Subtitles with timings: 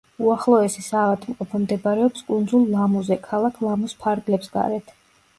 [0.27, 4.91] უახლოესი საავადმყოფო მდებარეობს კუნძულ ლამუზე, ქალაქ ლამუს ფარგლებს გარეთ.